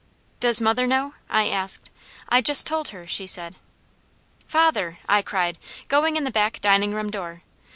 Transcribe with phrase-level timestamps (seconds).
[0.39, 1.91] "Does mother know?" I asked.
[2.27, 3.53] "I just told her," she said.
[4.47, 7.43] "Father," I cried, going in the back dining room door.